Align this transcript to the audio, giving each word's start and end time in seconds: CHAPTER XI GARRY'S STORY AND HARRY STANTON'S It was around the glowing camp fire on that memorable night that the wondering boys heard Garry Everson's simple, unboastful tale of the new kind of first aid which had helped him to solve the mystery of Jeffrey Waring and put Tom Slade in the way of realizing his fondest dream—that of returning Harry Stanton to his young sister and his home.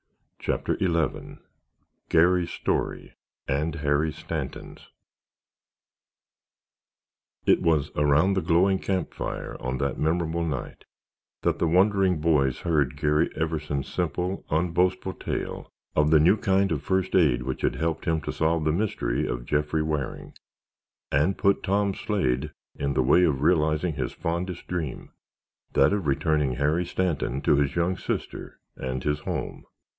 CHAPTER 0.39 0.75
XI 0.79 1.37
GARRY'S 2.09 2.49
STORY 2.49 3.13
AND 3.47 3.75
HARRY 3.75 4.11
STANTON'S 4.11 4.89
It 7.45 7.61
was 7.61 7.91
around 7.95 8.33
the 8.33 8.41
glowing 8.41 8.79
camp 8.79 9.13
fire 9.13 9.55
on 9.59 9.77
that 9.77 9.99
memorable 9.99 10.43
night 10.43 10.85
that 11.43 11.59
the 11.59 11.67
wondering 11.67 12.19
boys 12.19 12.61
heard 12.61 12.97
Garry 12.97 13.29
Everson's 13.35 13.93
simple, 13.93 14.43
unboastful 14.49 15.13
tale 15.13 15.71
of 15.95 16.09
the 16.09 16.19
new 16.19 16.37
kind 16.37 16.71
of 16.71 16.81
first 16.81 17.13
aid 17.13 17.43
which 17.43 17.61
had 17.61 17.75
helped 17.75 18.05
him 18.05 18.19
to 18.21 18.31
solve 18.33 18.63
the 18.65 18.71
mystery 18.71 19.27
of 19.27 19.45
Jeffrey 19.45 19.83
Waring 19.83 20.33
and 21.11 21.37
put 21.37 21.61
Tom 21.61 21.93
Slade 21.93 22.49
in 22.73 22.95
the 22.95 23.03
way 23.03 23.23
of 23.23 23.43
realizing 23.43 23.93
his 23.93 24.13
fondest 24.13 24.65
dream—that 24.65 25.93
of 25.93 26.07
returning 26.07 26.53
Harry 26.53 26.87
Stanton 26.87 27.43
to 27.43 27.57
his 27.57 27.75
young 27.75 27.95
sister 27.95 28.59
and 28.75 29.03
his 29.03 29.19
home. 29.19 29.67